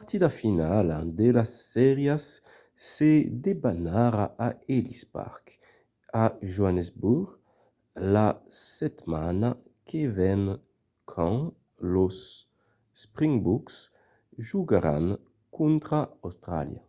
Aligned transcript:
la 0.00 0.04
partida 0.04 0.28
finala 0.42 0.98
de 1.20 1.28
las 1.36 1.50
sèrias 1.74 2.24
se 2.90 3.12
debanarà 3.46 4.24
a 4.46 4.48
ellis 4.76 5.02
park 5.16 5.44
a 6.22 6.24
johannesburg 6.52 7.28
la 8.14 8.28
setmana 8.76 9.48
que 9.88 10.02
ven 10.18 10.42
quand 11.10 11.42
los 11.94 12.18
springboks 13.02 13.76
jogaràn 14.48 15.06
contra 15.56 15.98
austràlia 16.26 16.82